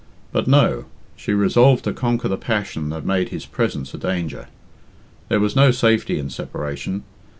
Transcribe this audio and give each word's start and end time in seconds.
But 0.31 0.47
no! 0.47 0.85
She 1.15 1.31
resolved 1.31 1.83
to 1.83 1.93
conquer 1.93 2.27
the 2.27 2.35
passion 2.35 2.89
that 2.89 3.05
made 3.05 3.29
his 3.29 3.45
presence 3.45 3.93
a 3.93 3.99
danger. 3.99 4.47
There 5.29 5.39
was 5.39 5.55
no 5.55 5.69
safety 5.69 6.17
in 6.17 6.31
separation. 6.31 7.03